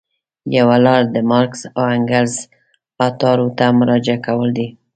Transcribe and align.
یوه 0.57 0.77
لاره 0.85 1.07
د 1.15 1.17
مارکس 1.31 1.61
او 1.77 1.83
انګلز 1.95 2.35
اثارو 3.07 3.47
ته 3.57 3.65
مراجعه 3.79 4.19
کول 4.25 4.49
دي. 4.57 4.67